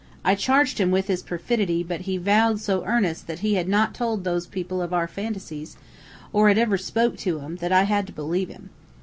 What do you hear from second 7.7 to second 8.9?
I had to believe him.